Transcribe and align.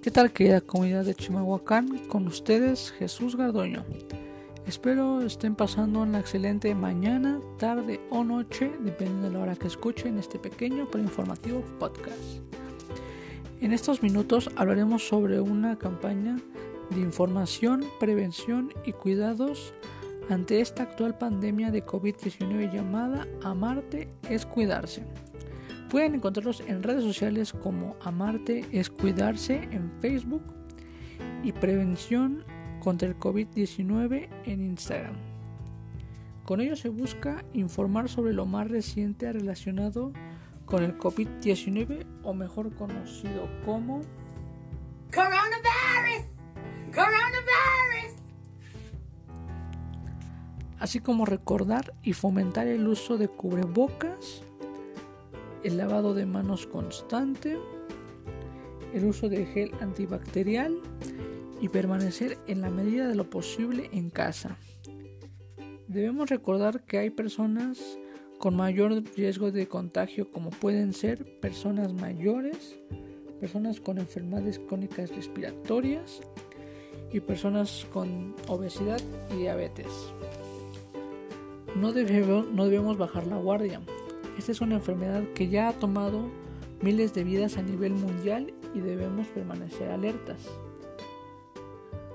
¿Qué 0.00 0.12
tal 0.12 0.32
querida 0.32 0.60
comunidad 0.60 1.04
de 1.04 1.14
Chimahuacán? 1.16 1.98
Con 2.06 2.28
ustedes 2.28 2.92
Jesús 2.92 3.34
Gardoño. 3.34 3.84
Espero 4.64 5.22
estén 5.22 5.56
pasando 5.56 6.02
una 6.02 6.20
excelente 6.20 6.72
mañana, 6.76 7.40
tarde 7.58 8.00
o 8.08 8.22
noche, 8.22 8.70
dependiendo 8.78 9.26
de 9.26 9.34
la 9.34 9.40
hora 9.40 9.56
que 9.56 9.66
escuchen 9.66 10.16
este 10.16 10.38
pequeño 10.38 10.86
pero 10.90 11.02
informativo 11.02 11.62
podcast. 11.80 12.38
En 13.60 13.72
estos 13.72 14.00
minutos 14.00 14.48
hablaremos 14.54 15.08
sobre 15.08 15.40
una 15.40 15.76
campaña 15.76 16.36
de 16.90 17.00
información, 17.00 17.84
prevención 17.98 18.72
y 18.86 18.92
cuidados 18.92 19.74
ante 20.30 20.60
esta 20.60 20.84
actual 20.84 21.18
pandemia 21.18 21.72
de 21.72 21.84
COVID-19 21.84 22.72
llamada 22.72 23.26
Amarte 23.42 24.08
es 24.30 24.46
cuidarse. 24.46 25.02
Pueden 25.90 26.16
encontrarlos 26.16 26.62
en 26.66 26.82
redes 26.82 27.02
sociales 27.02 27.52
como 27.52 27.96
Amarte 28.02 28.66
es 28.72 28.90
cuidarse 28.90 29.56
en 29.70 29.90
Facebook 30.00 30.42
y 31.42 31.52
Prevención 31.52 32.44
contra 32.80 33.08
el 33.08 33.18
COVID-19 33.18 34.28
en 34.44 34.60
Instagram. 34.60 35.16
Con 36.44 36.60
ello 36.60 36.76
se 36.76 36.90
busca 36.90 37.42
informar 37.54 38.08
sobre 38.10 38.34
lo 38.34 38.44
más 38.44 38.68
reciente 38.68 39.32
relacionado 39.32 40.12
con 40.66 40.82
el 40.82 40.98
COVID-19 40.98 42.04
o 42.22 42.34
mejor 42.34 42.74
conocido 42.74 43.48
como 43.64 44.02
Coronavirus. 45.12 46.26
Coronavirus. 46.94 48.22
Así 50.78 51.00
como 51.00 51.24
recordar 51.24 51.94
y 52.02 52.12
fomentar 52.12 52.66
el 52.66 52.86
uso 52.86 53.16
de 53.16 53.28
cubrebocas, 53.28 54.42
el 55.62 55.76
lavado 55.76 56.14
de 56.14 56.26
manos 56.26 56.66
constante, 56.66 57.58
el 58.94 59.04
uso 59.04 59.28
de 59.28 59.46
gel 59.46 59.72
antibacterial 59.80 60.80
y 61.60 61.68
permanecer 61.68 62.38
en 62.46 62.60
la 62.60 62.70
medida 62.70 63.08
de 63.08 63.14
lo 63.14 63.28
posible 63.28 63.90
en 63.92 64.10
casa. 64.10 64.56
Debemos 65.88 66.30
recordar 66.30 66.84
que 66.84 66.98
hay 66.98 67.10
personas 67.10 67.98
con 68.38 68.54
mayor 68.54 69.02
riesgo 69.16 69.50
de 69.50 69.66
contagio 69.66 70.30
como 70.30 70.50
pueden 70.50 70.92
ser 70.92 71.40
personas 71.40 71.92
mayores, 71.92 72.78
personas 73.40 73.80
con 73.80 73.98
enfermedades 73.98 74.58
crónicas 74.58 75.14
respiratorias 75.14 76.20
y 77.12 77.20
personas 77.20 77.86
con 77.92 78.36
obesidad 78.46 79.00
y 79.32 79.38
diabetes. 79.38 79.88
No 81.74 81.92
debemos, 81.92 82.48
no 82.48 82.66
debemos 82.66 82.98
bajar 82.98 83.26
la 83.26 83.36
guardia. 83.36 83.80
Esta 84.38 84.52
es 84.52 84.60
una 84.60 84.76
enfermedad 84.76 85.24
que 85.34 85.48
ya 85.48 85.68
ha 85.68 85.72
tomado 85.72 86.30
miles 86.80 87.12
de 87.12 87.24
vidas 87.24 87.56
a 87.56 87.62
nivel 87.62 87.92
mundial 87.92 88.54
y 88.72 88.78
debemos 88.78 89.26
permanecer 89.26 89.90
alertas. 89.90 90.38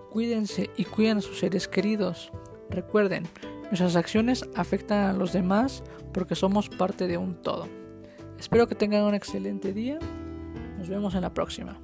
Cuídense 0.09 0.69
y 0.77 0.85
cuiden 0.85 1.17
a 1.17 1.21
sus 1.21 1.39
seres 1.39 1.67
queridos. 1.67 2.31
Recuerden, 2.69 3.23
nuestras 3.66 3.97
acciones 3.97 4.47
afectan 4.55 5.09
a 5.09 5.13
los 5.13 5.33
demás 5.33 5.83
porque 6.13 6.35
somos 6.35 6.69
parte 6.69 7.07
de 7.07 7.17
un 7.17 7.41
todo. 7.41 7.67
Espero 8.39 8.67
que 8.67 8.75
tengan 8.75 9.03
un 9.03 9.16
excelente 9.16 9.73
día. 9.73 9.99
Nos 10.77 10.88
vemos 10.88 11.16
en 11.16 11.21
la 11.21 11.33
próxima. 11.33 11.79